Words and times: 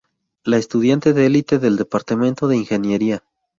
La 0.43 0.57
estudiante 0.57 1.13
de 1.13 1.27
elite 1.27 1.59
del 1.59 1.75
departamento 1.77 2.47
de 2.47 2.57
ingeniería. 2.57 3.23